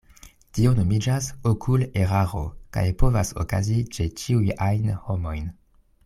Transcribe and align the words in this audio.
Tio 0.57 0.69
nomiĝas 0.77 1.25
okuleraro, 1.49 2.41
kaj 2.77 2.85
povas 3.03 3.33
okazi 3.45 3.77
ĉe 3.97 4.07
ĉiuj 4.23 4.49
ajn 4.69 4.89
homoj. 5.09 5.37